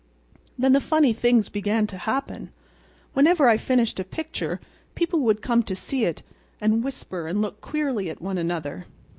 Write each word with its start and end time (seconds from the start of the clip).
Then 0.57 0.73
the 0.73 0.81
funny 0.81 1.13
things 1.13 1.47
began 1.47 1.85
to 1.85 1.95
happen. 1.99 2.49
Whenever 3.13 3.47
I 3.47 3.57
finished 3.57 3.99
a 3.99 4.03
picture 4.03 4.59
people 4.95 5.19
would 5.19 5.43
come 5.43 5.61
to 5.61 5.75
see 5.75 6.05
it, 6.05 6.23
and 6.59 6.83
whisper 6.83 7.27
and 7.27 7.39
look 7.39 7.61
queerly 7.61 8.09
at 8.09 8.19
one 8.19 8.39
another." 8.39 8.87